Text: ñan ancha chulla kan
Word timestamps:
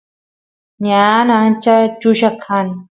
ñan 0.85 1.27
ancha 1.39 1.75
chulla 1.99 2.29
kan 2.43 2.67